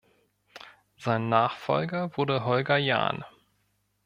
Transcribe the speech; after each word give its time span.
Sein 0.97 1.29
Nachfolger 1.29 2.17
wurde 2.17 2.43
Holger 2.43 2.77
Jahn. 2.77 3.23